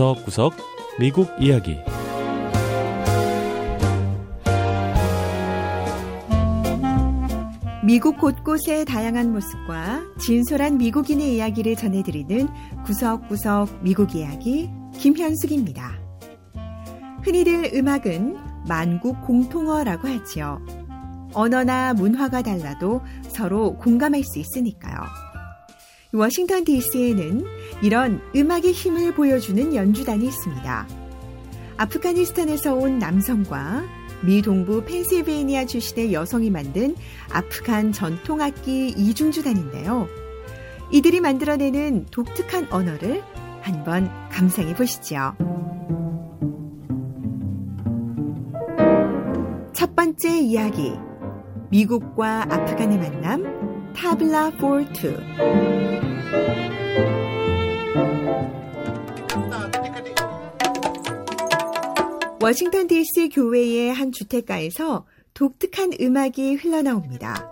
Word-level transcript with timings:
구석구석 0.00 0.54
미국 0.98 1.28
이야기 1.38 1.76
미국 7.84 8.16
곳곳의 8.16 8.86
다양한 8.86 9.30
모습과 9.30 10.00
진솔한 10.18 10.78
미국인의 10.78 11.34
이야기를 11.34 11.76
전해드리는 11.76 12.48
구석구석 12.86 13.82
미국 13.82 14.14
이야기 14.14 14.70
김현숙입니다. 14.94 15.92
흔히들 17.22 17.72
음악은 17.74 18.38
만국 18.66 19.20
공통어라고 19.26 20.08
하지요. 20.08 20.64
언어나 21.34 21.92
문화가 21.92 22.40
달라도 22.40 23.02
서로 23.28 23.76
공감할 23.76 24.24
수 24.24 24.38
있으니까요. 24.38 25.29
워싱턴 26.12 26.64
DC에는 26.64 27.44
이런 27.82 28.20
음악의 28.34 28.72
힘을 28.72 29.14
보여주는 29.14 29.74
연주단이 29.74 30.26
있습니다. 30.26 30.88
아프가니스탄에서 31.76 32.74
온 32.74 32.98
남성과 32.98 33.84
미 34.24 34.42
동부 34.42 34.84
펜실베이니아 34.84 35.66
출신의 35.66 36.12
여성이 36.12 36.50
만든 36.50 36.96
아프간 37.32 37.92
전통악기 37.92 38.88
이중주단인데요. 38.88 40.08
이들이 40.90 41.20
만들어내는 41.20 42.06
독특한 42.10 42.66
언어를 42.70 43.22
한번 43.62 44.10
감상해 44.30 44.74
보시죠. 44.74 45.34
첫 49.72 49.94
번째 49.94 50.40
이야기. 50.40 50.92
미국과 51.70 52.42
아프간의 52.50 52.98
만남, 52.98 53.59
타블라 53.94 54.50
포르투. 54.52 55.16
워싱턴 62.42 62.86
DC 62.86 63.28
교외의 63.30 63.92
한 63.92 64.12
주택가에서 64.12 65.06
독특한 65.34 65.92
음악이 66.00 66.54
흘러나옵니다. 66.54 67.48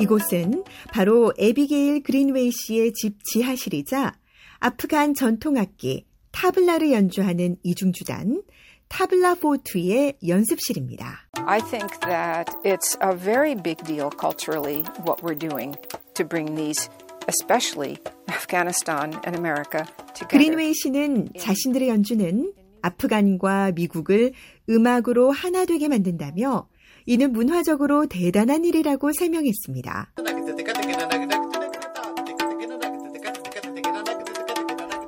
이곳은 0.00 0.62
바로 0.92 1.32
에비게일 1.38 2.02
그린웨이 2.02 2.50
씨의 2.50 2.92
집 2.92 3.16
지하실이자 3.24 4.14
아프간 4.58 5.14
전통악기 5.14 6.06
타블라를 6.32 6.92
연주하는 6.92 7.56
이중주단 7.62 8.42
타블라 8.88 9.36
포트의 9.36 10.16
연습실입니다. 10.26 11.28
I 11.46 11.60
think 11.60 11.98
that 12.00 12.50
it's 12.64 12.96
a 13.02 13.16
very 13.16 13.54
big 13.54 13.84
deal 13.84 14.10
culturally 14.10 14.84
what 15.04 15.22
we're 15.22 15.38
doing 15.38 15.76
to 16.14 16.26
bring 16.26 16.54
these 16.56 16.88
especially 17.28 17.98
Afghanistan 18.30 19.12
and 19.26 19.36
America 19.36 19.84
together. 20.14 20.28
그린웨이 20.28 20.74
씨는 20.74 21.28
자신들의 21.38 21.88
연주는 21.88 22.52
아프간과 22.82 23.72
미국을 23.72 24.32
음악으로 24.68 25.30
하나 25.30 25.64
되게 25.64 25.88
만든다며 25.88 26.68
이는 27.06 27.32
문화적으로 27.32 28.06
대단한 28.06 28.64
일이라고 28.64 29.12
설명했습니다. 29.12 30.12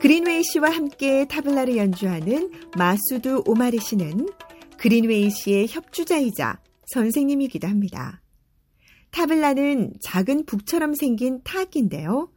그린웨이 0.00 0.44
씨와 0.44 0.70
함께 0.70 1.26
타블라를 1.26 1.76
연주하는 1.76 2.52
마수드 2.76 3.42
오마리 3.46 3.80
씨는 3.80 4.28
그린웨이 4.78 5.28
씨의 5.30 5.66
협주자이자 5.68 6.60
선생님이기도 6.86 7.66
합니다. 7.66 8.20
타블라는 9.10 9.94
작은 10.00 10.46
북처럼 10.46 10.94
생긴 10.94 11.42
타악기인데요. 11.42 12.30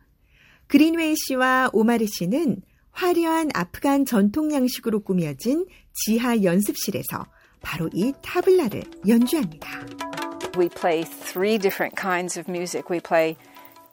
그린웨이 0.68 1.16
씨와 1.16 1.70
오마리 1.72 2.08
씨는 2.08 2.64
화려한 2.94 3.52
아프간 3.54 4.06
전통 4.06 4.52
양식으로 4.52 5.02
꾸며진 5.02 5.68
지하 5.94 6.42
연습실에서 6.42 7.28
바로 7.62 7.92
이 7.94 8.12
타블라를 8.24 8.82
연주합니다. 9.08 9.86
We 10.58 10.68
play 10.68 11.04
three 11.04 11.60
different 11.60 11.96
kinds 11.96 12.40
of 12.40 12.50
music. 12.50 12.90
We 12.90 13.00
play 13.00 13.36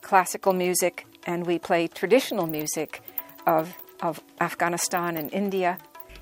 classical 0.03 0.57
music 0.57 1.05
and 1.29 1.47
we 1.47 1.59
play 1.59 1.87
traditional 1.87 2.49
music 2.49 3.03
of, 3.47 3.73
of 4.05 4.21
Afghanistan 4.43 5.17
and 5.17 5.37
India. 5.37 5.77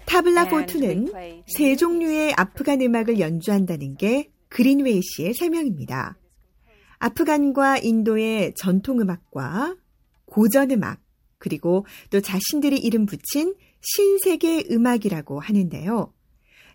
타블라 0.06 0.48
포트는 0.48 1.12
세 1.46 1.76
종류의 1.76 2.32
아프간 2.36 2.80
음악을 2.80 3.18
연주한다는 3.18 3.96
게 3.96 4.30
그린웨이 4.48 5.00
씨의 5.02 5.34
설명입니다. 5.34 6.16
아프간과 6.98 7.78
인도의 7.78 8.54
전통 8.56 9.00
음악과 9.00 9.76
고전 10.24 10.70
음악, 10.70 11.00
그리고 11.38 11.84
또 12.10 12.20
자신들이 12.20 12.78
이름 12.78 13.06
붙인 13.06 13.54
신세계 13.80 14.66
음악이라고 14.70 15.40
하는데요. 15.40 16.12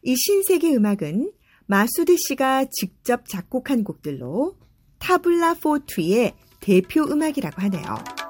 이 0.03 0.15
신세계 0.15 0.73
음악은 0.75 1.31
마수드 1.65 2.15
씨가 2.17 2.65
직접 2.69 3.27
작곡한 3.27 3.83
곡들로 3.83 4.57
타블라 4.99 5.55
포트의 5.55 6.33
대표 6.59 7.03
음악이라고 7.03 7.61
하네요. 7.61 8.20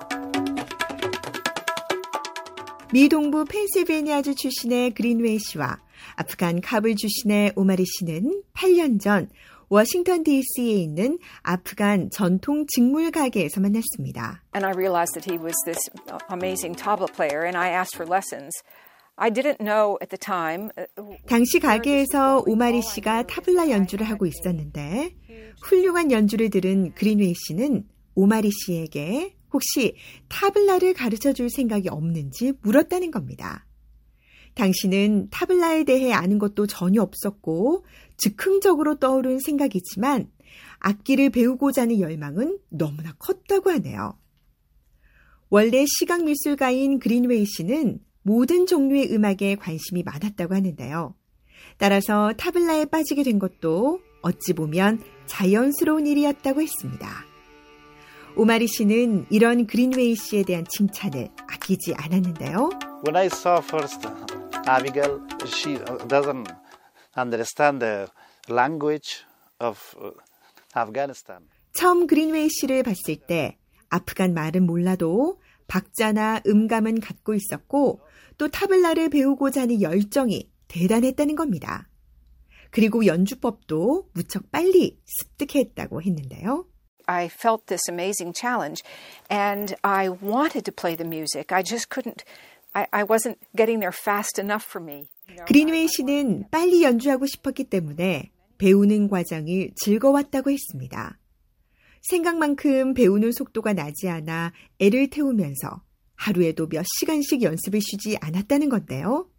미 2.93 3.07
동부 3.07 3.45
펜실베니아주 3.45 4.35
출신의 4.35 4.91
그린웨이 4.91 5.39
씨와 5.39 5.79
아프간 6.17 6.59
카불 6.59 6.95
출신의 6.95 7.53
오마리 7.55 7.85
씨는 7.85 8.43
8년 8.53 8.99
전 8.99 9.29
워싱턴 9.69 10.23
DC에 10.23 10.73
있는 10.73 11.17
아프간 11.41 12.09
전통 12.11 12.65
직물 12.67 13.11
가게에서 13.11 13.61
만났습니다. 13.61 14.43
And 14.53 14.65
I 14.65 14.73
realized 14.75 15.13
that 15.13 15.23
he 15.23 15.41
was 15.41 15.55
this 15.65 15.79
amazing 16.29 16.75
tabla 16.75 17.07
player 17.07 17.45
and 17.45 17.57
I 17.57 17.69
asked 17.69 17.95
for 17.95 18.05
lessons. 18.05 18.51
I 19.15 19.31
didn't 19.31 19.61
know 19.63 19.97
at 20.01 20.09
the 20.09 20.19
time. 20.19 20.69
당시 21.27 21.59
가게에서 21.59 22.43
오마리 22.45 22.81
씨가 22.81 23.23
타블라 23.27 23.69
연주를 23.69 24.09
하고 24.09 24.25
있었는데 24.25 25.15
훌륭한 25.63 26.11
연주를 26.11 26.49
들은 26.49 26.91
그린웨이 26.95 27.35
씨는 27.47 27.85
오마리 28.15 28.51
씨에게 28.51 29.35
혹시 29.53 29.95
타블라를 30.29 30.93
가르쳐 30.93 31.33
줄 31.33 31.49
생각이 31.49 31.89
없는지 31.89 32.53
물었다는 32.61 33.11
겁니다. 33.11 33.65
당신은 34.53 35.29
타블라에 35.31 35.85
대해 35.85 36.11
아는 36.11 36.37
것도 36.37 36.67
전혀 36.67 37.01
없었고 37.01 37.85
즉흥적으로 38.17 38.95
떠오른 38.99 39.39
생각이지만 39.39 40.29
악기를 40.79 41.29
배우고자 41.29 41.83
하는 41.83 41.99
열망은 41.99 42.59
너무나 42.69 43.13
컸다고 43.13 43.69
하네요. 43.71 44.17
원래 45.49 45.85
시각 45.85 46.23
미술가인 46.23 46.99
그린웨이 46.99 47.45
씨는 47.45 47.99
모든 48.23 48.65
종류의 48.65 49.13
음악에 49.13 49.55
관심이 49.55 50.03
많았다고 50.03 50.55
하는데요. 50.55 51.15
따라서 51.77 52.33
타블라에 52.37 52.85
빠지게 52.85 53.23
된 53.23 53.39
것도 53.39 54.01
어찌 54.21 54.53
보면 54.53 55.01
자연스러운 55.25 56.05
일이었다고 56.07 56.61
했습니다. 56.61 57.30
오마리 58.35 58.67
씨는 58.67 59.25
이런 59.29 59.67
그린웨이 59.67 60.15
씨에 60.15 60.43
대한 60.43 60.65
칭찬을 60.67 61.29
아끼지 61.47 61.93
않았는데요. 61.95 62.69
When 63.05 63.15
I 63.15 63.25
saw 63.25 63.61
first 63.61 64.07
Abigail, 64.67 65.19
she 65.45 65.77
doesn't 66.07 66.47
understand 67.17 67.79
the 67.79 68.07
language 68.49 69.25
of 69.59 69.77
Afghanistan. 70.77 71.47
처음 71.73 72.07
그린웨이 72.07 72.49
씨를 72.49 72.83
봤을 72.83 73.17
때 73.17 73.57
아프간 73.89 74.33
말은 74.33 74.65
몰라도 74.65 75.39
박자나 75.67 76.41
음감은 76.47 76.99
갖고 77.01 77.33
있었고 77.33 78.01
또 78.37 78.47
타블라를 78.47 79.09
배우고자 79.09 79.61
하는 79.61 79.81
열정이 79.81 80.49
대단했다는 80.67 81.35
겁니다. 81.35 81.89
그리고 82.71 83.05
연주법도 83.05 84.09
무척 84.13 84.51
빨리 84.51 84.99
습득했다고 85.05 86.01
했는데요. 86.01 86.65
I 87.11 87.27
felt 87.27 87.67
this 87.67 87.89
amazing 87.89 88.33
challenge 88.33 88.83
and 89.29 89.75
I 89.83 90.07
wanted 90.07 90.63
to 90.63 90.71
play 90.71 90.95
the 90.95 91.03
music. 91.03 91.51
I 91.51 91.61
just 91.61 91.89
couldn't, 91.89 92.23
I, 92.73 92.87
I 92.93 93.03
wasn't 93.03 93.37
getting 93.55 93.79
there 93.81 93.91
fast 93.91 94.39
enough 94.39 94.63
for 94.63 94.81
me. 94.81 95.09
그린웨이 95.47 95.87
씨는 95.87 96.45
빨리 96.51 96.83
연주하고 96.83 97.25
싶었기 97.25 97.65
때문에 97.65 98.31
배우는 98.57 99.09
과정이 99.09 99.71
즐거웠다고 99.75 100.51
했습니다. 100.51 101.17
생각만큼 102.01 102.93
배우는 102.93 103.31
속도가 103.31 103.73
나지 103.73 104.07
않아 104.09 104.53
애를 104.79 105.09
태우면서 105.09 105.83
하루에도 106.15 106.67
몇 106.67 106.85
시간씩 106.99 107.41
연습을 107.41 107.81
쉬지 107.81 108.17
않았다는 108.21 108.69
건데요. 108.69 109.29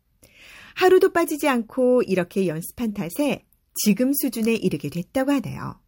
하루도 0.74 1.12
빠지지 1.12 1.48
않고 1.48 2.02
이렇게 2.02 2.46
연습한 2.46 2.94
탓에 2.94 3.44
지금 3.74 4.12
수준에 4.12 4.54
이르게 4.54 4.90
됐다고 4.90 5.32
하네요. 5.32 5.81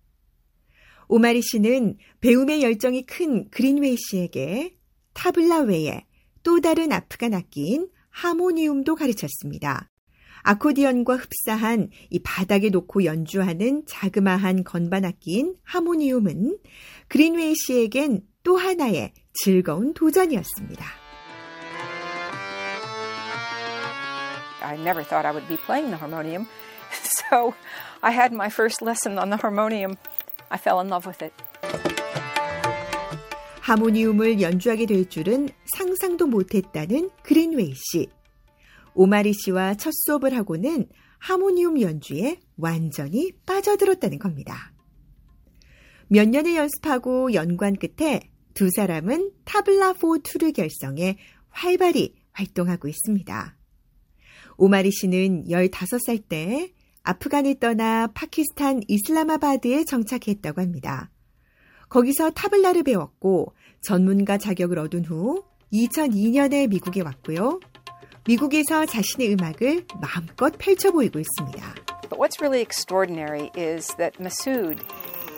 오마리 1.09 1.43
씨는 1.43 1.97
배움의 2.21 2.63
열정이 2.63 3.07
큰 3.07 3.49
그린웨이 3.51 3.97
씨에게 3.97 4.77
타블라 5.13 5.61
외에 5.61 6.05
또 6.43 6.61
다른 6.61 6.93
아프간 6.93 7.35
악기인 7.35 7.89
하모니움도 8.11 8.95
가르쳤습니다. 8.97 9.91
아코디언과 10.43 11.17
흡사한 11.17 11.89
이 12.11 12.19
바닥에 12.23 12.69
놓고 12.69 13.05
연주하는 13.05 13.85
자그마한 13.87 14.65
건반 14.65 15.05
악기인 15.05 15.57
하모니움은 15.65 16.59
그린웨이 17.09 17.55
씨에겐 17.55 18.21
또 18.43 18.59
하나의 18.59 19.15
즐거운 19.33 19.95
도전이었습니다. 19.95 20.85
I 24.61 24.77
never 24.77 25.03
thought 25.03 25.27
I 25.27 25.33
would 25.33 25.49
be 25.49 25.57
playing 25.57 25.91
the 25.91 25.99
harmonium. 25.99 26.47
So 27.31 27.55
I 28.03 28.13
had 28.13 28.33
my 28.33 28.49
first 28.49 28.83
lesson 28.85 29.19
on 29.19 29.31
the 29.31 29.39
harmonium. 29.41 29.97
I 30.51 30.59
fell 30.59 30.79
in 30.79 30.89
love 30.89 31.09
with 31.09 31.25
it. 31.25 31.35
하모니움을 33.61 34.43
연주하게 34.43 34.87
될 34.87 35.09
줄은 35.09 35.49
상상도 35.75 36.27
못했다는 36.27 37.11
그린웨이 37.23 37.75
씨. 37.75 38.09
오마리 38.95 39.33
씨와 39.33 39.75
첫 39.75 39.91
수업을 39.93 40.37
하고는 40.37 40.87
하모니움 41.19 41.81
연주에 41.81 42.41
완전히 42.59 43.33
빠져들었다는 43.47 44.19
겁니다. 44.19 44.73
몇 46.09 46.29
년을 46.29 46.55
연습하고 46.55 47.33
연관 47.33 47.77
끝에 47.77 48.31
두 48.53 48.71
사람은 48.71 49.33
타블라4-2를 49.47 50.55
결성해 50.55 51.17
활발히 51.49 52.15
활동하고 52.33 52.89
있습니다. 52.89 53.57
오마리 54.57 54.91
씨는 54.93 55.45
15살 55.49 56.29
때 56.29 56.73
아프간을 57.05 57.61
떠나 57.61 58.09
파키스탄 58.09 58.83
이슬라마바드에 58.89 59.85
정착했다고 59.85 60.61
합니다. 60.61 61.11
거기서 61.91 62.31
타블라를 62.31 62.83
배웠고 62.83 63.55
전문가 63.83 64.39
자격을 64.39 64.79
얻은 64.79 65.05
후 65.05 65.45
2002년에 65.73 66.69
미국에 66.69 67.03
왔고요. 67.03 67.61
미국에서 68.27 68.87
자신의 68.87 69.35
음악을 69.35 69.87
마음껏 70.01 70.53
펼쳐 70.59 70.91
보이고 70.91 71.21
있습니다. 71.21 71.75
But 72.09 72.19
what's 72.19 72.41
really 72.41 72.63
extraordinary 72.63 73.51
is 73.57 73.95
that 73.97 74.19
Masood 74.19 74.83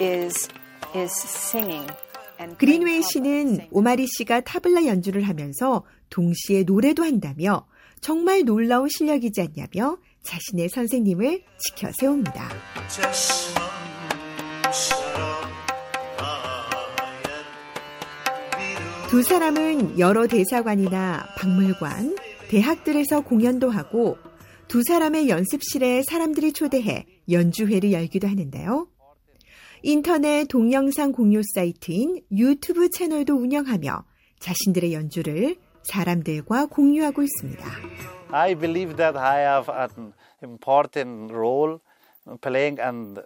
is 0.01 0.49
is 0.95 1.13
singing. 1.13 1.93
그린웨이 2.59 3.03
씨는. 3.03 3.69
오마리 3.71 4.07
씨가 4.07 4.43
타블라 4.43 4.87
연주를 4.87 5.23
하면서 5.23 5.85
동시에 6.11 6.63
노래도 6.63 7.03
한다며 7.03 7.67
정말 8.01 8.45
놀라운 8.45 8.89
실력이지 8.89 9.41
않냐며 9.41 9.99
자신의 10.23 10.69
선생님을 10.69 11.43
지켜 11.59 11.91
세웁니다. 11.99 12.49
두 19.09 19.23
사람은 19.23 19.99
여러 19.99 20.27
대사관이나 20.27 21.29
박물관, 21.37 22.17
대학들에서 22.49 23.23
공연도 23.23 23.71
하고 23.71 24.19
두 24.69 24.83
사람의 24.83 25.29
연습실에 25.29 26.03
사람들이 26.03 26.53
초대해 26.53 27.07
연주회를 27.31 27.93
열기도 27.93 28.27
하는데요. 28.27 28.89
인터넷 29.83 30.47
동영상 30.49 31.13
공유 31.13 31.41
사이트인 31.55 32.23
유튜브 32.33 32.91
채널도 32.91 33.35
운영하며 33.37 34.05
자신들의 34.41 34.93
연주를 34.93 35.57
사람들과 35.87 36.67
공유하고 36.67 37.23
있습니다. 37.23 37.65
I 38.31 38.55
believe 38.55 38.97
that 38.97 39.19
I 39.19 39.41
have 39.41 39.73
an 39.73 40.13
important 40.43 41.33
role 41.33 41.79
playing 42.41 42.81
and 42.81 43.21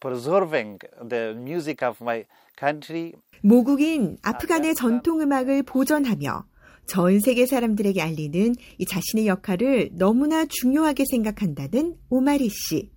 preserving 0.00 0.78
the 1.08 1.34
music 1.34 1.86
of 1.86 1.98
my 2.02 2.24
country. 2.58 3.12
모국인 3.42 4.16
아프간의 4.22 4.74
전통 4.74 5.20
음악을 5.20 5.62
보존하며 5.62 6.44
전 6.86 7.20
세계 7.20 7.46
사람들에게 7.46 8.00
알리는 8.00 8.54
이 8.78 8.86
자신의 8.86 9.26
역할을 9.26 9.90
너무나 9.92 10.46
중요하게 10.46 11.04
생각한다는 11.10 11.96
오마리 12.08 12.48
씨. 12.48 12.90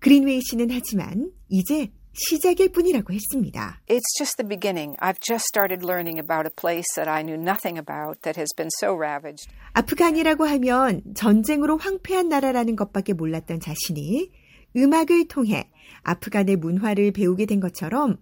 그린웨이 0.00 0.42
씨는 0.42 0.68
하지만 0.70 1.32
이제 1.48 1.90
시작일 2.18 2.72
뿐이라고 2.72 3.12
했습니다. 3.12 3.80
It's 3.88 4.18
just 4.18 4.36
the 4.36 4.48
beginning. 4.48 4.96
I've 5.00 5.20
just 5.20 5.44
started 5.46 5.84
learning 5.86 6.18
about 6.18 6.46
a 6.46 6.50
place 6.54 6.86
that 6.96 7.08
I 7.08 7.22
knew 7.22 7.40
nothing 7.40 7.78
about 7.78 8.22
that 8.22 8.38
has 8.38 8.48
been 8.56 8.70
so 8.80 8.94
ravaged. 8.94 9.48
아프간이라고 9.74 10.44
하면 10.44 11.02
전쟁으로 11.14 11.76
황폐한 11.78 12.28
나라라는 12.28 12.74
것밖에 12.76 13.12
몰랐던 13.12 13.60
자신이 13.60 14.30
음악을 14.76 15.28
통해 15.28 15.70
아프간의 16.02 16.56
문화를 16.56 17.12
배우게 17.12 17.46
된 17.46 17.60
것처럼 17.60 18.18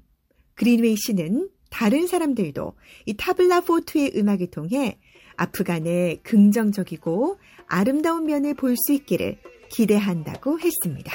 그린웨이 0.54 0.96
씨는 0.96 1.48
다른 1.70 2.06
사람들도 2.06 2.74
이 3.06 3.14
타블라 3.16 3.62
포트의 3.62 4.12
음악을 4.16 4.50
통해 4.50 4.98
아프간의 5.36 6.20
긍정적이고 6.22 7.38
아름다운 7.66 8.26
면을 8.26 8.54
볼 8.54 8.76
수 8.76 8.92
있기를 8.92 9.38
기대한다고 9.70 10.60
했습니다. 10.60 11.12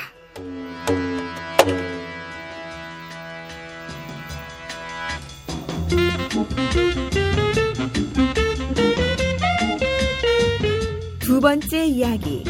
두 11.19 11.39
번째 11.39 11.85
이야기. 11.85 12.43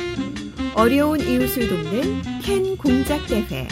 어려운 0.76 1.20
이웃을 1.20 1.68
돕는 1.68 2.22
캔 2.42 2.78
공작 2.78 3.26
대회. 3.28 3.68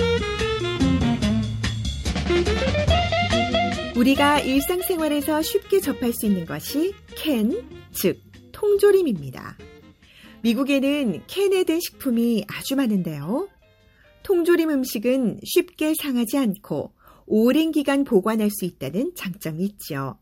우리가 3.96 4.40
일상생활에서 4.40 5.42
쉽게 5.42 5.82
접할 5.82 6.14
수 6.14 6.26
있는 6.26 6.46
것이 6.46 6.94
캔, 7.16 7.52
즉 7.92 8.22
통조림입니다. 8.54 9.58
미국에는 10.42 11.24
캔에 11.28 11.64
든 11.66 11.80
식품이 11.82 12.46
아주 12.48 12.76
많은데요. 12.78 13.50
통조림 14.24 14.70
음식은 14.70 15.42
쉽게 15.44 15.96
상하지 16.02 16.38
않고 16.38 16.94
오랜 17.30 17.72
기간 17.72 18.04
보관할 18.04 18.50
수 18.50 18.66
있다는 18.66 19.14
장점이 19.16 19.64
있죠. 19.64 20.18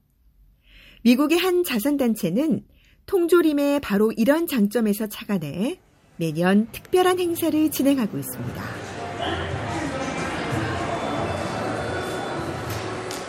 미국의 1.03 1.37
한 1.37 1.63
자선단체는 1.63 2.65
통조림의 3.05 3.79
바로 3.79 4.11
이런 4.11 4.45
장점에서 4.45 5.07
착안해 5.07 5.79
매년 6.17 6.67
특별한 6.71 7.19
행사를 7.19 7.71
진행하고 7.71 8.17
있습니다. 8.17 8.63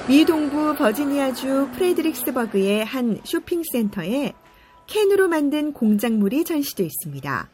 미 0.09 0.25
동부 0.25 0.75
버지니아주 0.77 1.69
프레드릭스버그의 1.75 2.85
한 2.85 3.21
쇼핑센터에 3.25 4.33
캔으로 4.87 5.29
만든 5.29 5.73
공작물이 5.73 6.45
전시되어 6.45 6.87
있습니다. 6.87 7.51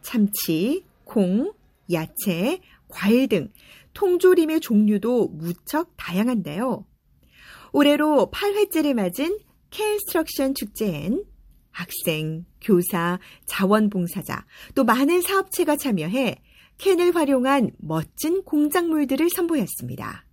참치, 0.00 0.84
콩, 1.04 1.52
야채, 1.92 2.60
과일 2.88 3.28
등 3.28 3.52
통조림의 3.94 4.60
종류도 4.60 5.28
무척 5.28 5.92
다양한데요. 5.96 6.86
올해로 7.72 8.30
8회째를 8.32 8.94
맞은 8.94 9.38
캔스트럭션 9.70 10.54
축제엔 10.54 11.24
학생, 11.70 12.44
교사, 12.60 13.18
자원봉사자, 13.46 14.44
또 14.74 14.84
많은 14.84 15.22
사업체가 15.22 15.76
참여해 15.76 16.36
캔을 16.78 17.14
활용한 17.14 17.70
멋진 17.78 18.42
공작물들을 18.44 19.28
선보였습니다. 19.30 20.26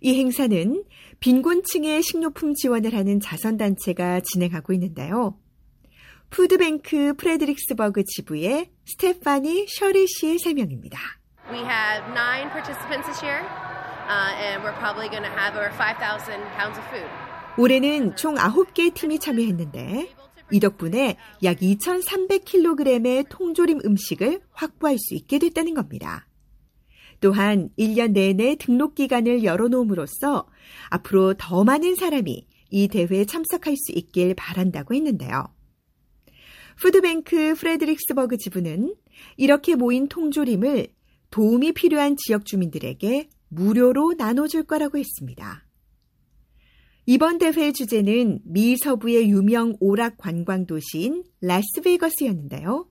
이 0.00 0.18
행사는 0.18 0.84
빈곤층의 1.20 2.02
식료품 2.02 2.54
지원을 2.54 2.94
하는 2.94 3.20
자선단체가 3.20 4.20
진행하고 4.20 4.72
있는데요. 4.74 5.38
푸드뱅크 6.30 7.14
프레드릭스버그 7.14 8.04
지부의 8.04 8.70
스테파니 8.86 9.66
셔리 9.68 10.06
씨의 10.06 10.38
설명입니다. 10.38 10.98
We 11.50 11.58
have 11.58 12.06
nine 12.12 12.48
participants 12.50 13.06
this 13.06 13.20
year, 13.20 13.42
uh, 14.06 14.32
and 14.38 14.62
we're 14.62 14.78
probably 14.78 15.08
going 15.10 15.24
to 15.24 15.30
have 15.30 15.58
over 15.58 15.70
5,000 15.74 16.38
pounds 16.56 16.78
of 16.78 16.86
food. 16.90 17.10
올해는 17.58 18.14
총 18.14 18.36
9개의 18.36 18.94
팀이 18.94 19.18
참여했는데 19.18 20.08
이 20.52 20.60
덕분에 20.60 21.16
약 21.42 21.58
2,300kg의 21.58 23.26
통조림 23.28 23.80
음식을 23.84 24.42
확보할 24.52 24.98
수 24.98 25.14
있게 25.14 25.40
됐다는 25.40 25.74
겁니다. 25.74 26.28
또한 27.20 27.70
1년 27.78 28.12
내내 28.12 28.54
등록 28.54 28.94
기간을 28.94 29.42
열어놓음으로써 29.42 30.46
앞으로 30.90 31.34
더 31.34 31.64
많은 31.64 31.96
사람이 31.96 32.46
이 32.70 32.88
대회에 32.88 33.24
참석할 33.24 33.74
수 33.76 33.92
있길 33.92 34.34
바란다고 34.34 34.94
했는데요. 34.94 35.55
푸드뱅크 36.76 37.54
프레드릭스버그 37.54 38.36
지부는 38.36 38.94
이렇게 39.36 39.74
모인 39.74 40.08
통조림을 40.08 40.88
도움이 41.30 41.72
필요한 41.72 42.16
지역 42.16 42.44
주민들에게 42.44 43.28
무료로 43.48 44.14
나눠줄 44.16 44.64
거라고 44.64 44.98
했습니다. 44.98 45.64
이번 47.06 47.38
대회의 47.38 47.72
주제는 47.72 48.40
미 48.44 48.76
서부의 48.76 49.30
유명 49.30 49.76
오락 49.80 50.18
관광 50.18 50.66
도시인 50.66 51.24
라스베이거스였는데요. 51.40 52.88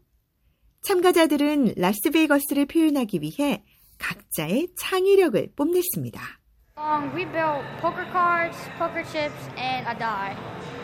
참가자들은 0.82 1.74
라스베이거스를 1.76 2.68
표현하기 2.68 3.20
위해 3.22 3.64
각자의 3.98 4.70
창의력을 4.78 5.52
뽐냈습니다. 5.56 6.22
Um, 6.78 7.10
we 7.16 7.26
built 7.26 7.64
poker 7.82 8.06
cards, 8.12 8.58
poker 8.78 9.04
chips, 9.04 9.50
and 9.58 9.88
a 9.88 9.98
die. 9.98 10.36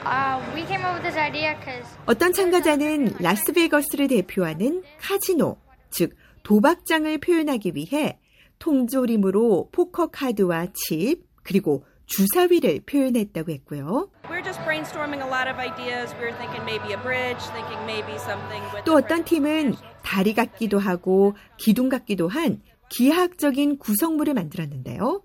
Uh, 0.03 0.41
we 0.55 0.65
came 0.65 0.83
up 0.83 0.95
with 0.95 1.03
this 1.03 1.17
idea 1.17 1.55
because 1.59 1.85
어떤 2.05 2.33
참가자는 2.33 3.15
라스베이거스를 3.19 4.07
대표하는 4.07 4.83
카지노, 4.99 5.57
즉 5.91 6.15
도박장을 6.43 7.17
표현하기 7.19 7.73
위해 7.75 8.19
통조림으로 8.59 9.69
포커 9.71 10.07
카드와 10.07 10.67
칩, 10.73 11.23
그리고 11.43 11.85
주사위를 12.07 12.81
표현했다고 12.85 13.51
했고요. 13.51 14.09
We're 14.29 14.43
just 14.43 14.59
brainstorming 14.63 15.21
a 15.21 15.27
lot 15.27 15.47
of 15.47 15.59
ideas. 15.59 16.13
We're 16.19 16.35
thinking 16.35 16.65
maybe 16.65 16.93
a 16.93 17.01
bridge, 17.01 17.41
thinking 17.53 17.81
maybe 17.85 18.15
something 18.17 18.63
with 18.73 18.83
또 18.85 18.95
어떤 18.95 19.23
팀은 19.23 19.75
다리 20.03 20.33
같기도 20.33 20.79
하고 20.79 21.35
기둥 21.57 21.89
같기도 21.89 22.27
한 22.27 22.61
기하학적인 22.89 23.77
구성물을 23.77 24.33
만들었는데요. 24.33 25.23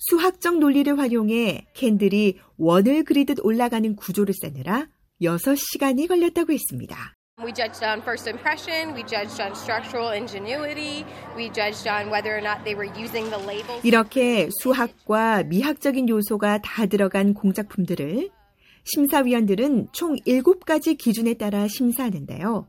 수학적 0.00 0.58
논리를 0.58 0.98
활용해 0.98 1.66
캔들이 1.74 2.38
원을 2.56 3.04
그리듯 3.04 3.38
올라가는 3.42 3.94
구조를 3.96 4.34
짜느라 4.40 4.88
6시간이 5.20 6.08
걸렸다고 6.08 6.52
했습니다. 6.54 7.14
We 7.42 7.52
judged 7.54 7.84
on 7.84 8.00
first 8.00 8.28
impression, 8.28 8.94
we 8.94 9.02
judged 9.06 9.40
on 9.40 9.52
structural 9.52 10.12
ingenuity, 10.12 11.04
we 11.36 11.50
judged 11.52 11.88
on 11.88 12.08
whether 12.10 12.32
or 12.32 12.40
not 12.42 12.64
they 12.64 12.74
were 12.74 12.88
using 12.98 13.28
the 13.30 13.42
labels. 13.44 13.86
이렇게 13.86 14.48
수학과 14.60 15.42
미학적인 15.44 16.08
요소가 16.08 16.58
다 16.62 16.86
들어간 16.86 17.34
공작품들을 17.34 18.30
심사위원들은 18.84 19.88
총 19.92 20.16
7가지 20.26 20.96
기준에 20.96 21.34
따라 21.34 21.68
심사하는데요. 21.68 22.68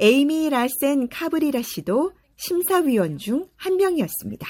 에이미 0.00 0.50
라센 0.50 1.08
카브리라 1.08 1.62
씨도 1.62 2.12
심사위원 2.36 3.18
중 3.18 3.48
한 3.56 3.76
명이었습니다. 3.76 4.46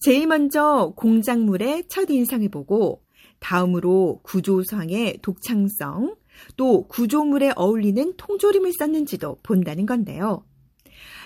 제일 0.00 0.28
먼저 0.28 0.92
공작물의 0.96 1.88
첫 1.88 2.08
인상을 2.08 2.48
보고 2.50 3.02
다음으로 3.40 4.20
구조상의 4.22 5.18
독창성, 5.22 6.16
또 6.56 6.86
구조물에 6.86 7.52
어울리는 7.56 8.14
통조림을 8.16 8.72
썼는지도 8.78 9.38
본다는 9.42 9.86
건데요. 9.86 10.44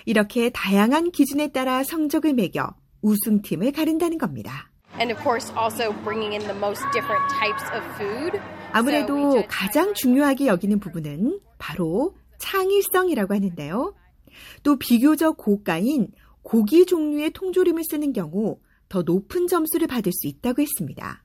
이렇게 0.05 0.49
다양한 0.49 1.11
기준에 1.11 1.51
따라 1.51 1.83
성적을 1.83 2.33
매겨 2.33 2.75
우승팀을 3.01 3.71
가른다는 3.71 4.17
겁니다. 4.17 4.71
아무래도 8.71 9.43
가장 9.47 9.93
중요하게 9.93 10.47
여기는 10.47 10.79
부분은 10.79 11.39
바로 11.59 12.15
창의성이라고 12.39 13.33
하는데요. 13.33 13.95
또 14.63 14.77
비교적 14.77 15.37
고가인 15.37 16.07
고기 16.43 16.85
종류의 16.85 17.31
통조림을 17.31 17.83
쓰는 17.83 18.13
경우 18.13 18.59
더 18.93 19.01
높은 19.01 19.47
점수를 19.47 19.87
받을 19.87 20.11
수 20.13 20.27
있다고 20.27 20.61
했습니다. 20.61 21.23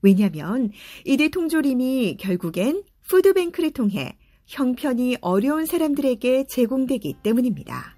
왜냐하면 0.00 0.70
이들 1.04 1.32
통조림이 1.32 2.18
결국엔 2.20 2.84
푸드뱅크를 3.08 3.72
통해 3.72 4.16
형편이 4.46 5.16
어려운 5.20 5.66
사람들에게 5.66 6.46
제공되기 6.46 7.16
때문입니다. 7.24 7.96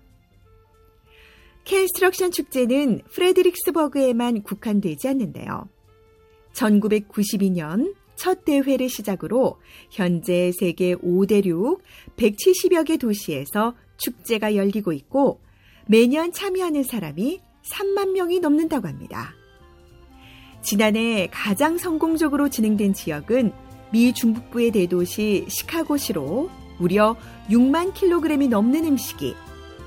캔스트럭션 1.65 2.31
축제는 2.31 3.03
프레드릭스버그에만 3.11 4.43
국한되지 4.43 5.09
않는데요. 5.09 5.69
1992년 6.55 7.95
첫 8.15 8.47
대회를 8.47 8.89
시작으로 8.89 9.61
현재 9.91 10.53
세계 10.59 10.95
5대륙 10.95 11.81
170여 12.17 12.87
개 12.87 12.97
도시에서 12.97 13.75
축제가 13.99 14.57
열리고 14.57 14.95
있고 14.95 15.43
매년 15.87 16.33
참여하는 16.33 16.83
사람이 16.83 17.43
3만 17.71 18.13
명이 18.13 18.41
넘는다고 18.41 18.89
합니다. 18.89 19.35
지난해 20.63 21.29
가장 21.31 21.79
성공적으로 21.79 22.49
진행된 22.49 22.95
지역은 22.95 23.53
미 23.93 24.13
중북부의 24.13 24.73
대도시 24.73 25.47
시카고시로 25.49 26.51
무려 26.79 27.17
6만 27.49 27.95
킬로그램이 27.95 28.49
넘는 28.49 28.85
음식이 28.85 29.35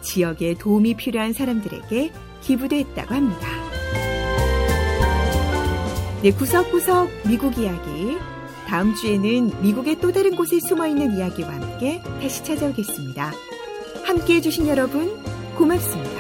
지역에 0.01 0.55
도움이 0.55 0.95
필요한 0.95 1.33
사람들에게 1.33 2.11
기부됐다고 2.41 3.13
합니다. 3.13 3.47
네, 6.21 6.31
구석구석 6.31 7.09
미국 7.27 7.57
이야기. 7.57 8.17
다음 8.67 8.93
주에는 8.93 9.61
미국의 9.61 9.99
또 9.99 10.11
다른 10.11 10.35
곳에 10.35 10.59
숨어 10.59 10.87
있는 10.87 11.17
이야기와 11.17 11.49
함께 11.49 12.01
다시 12.21 12.43
찾아오겠습니다. 12.43 13.31
함께 14.03 14.35
해주신 14.35 14.67
여러분, 14.67 15.11
고맙습니다. 15.55 16.18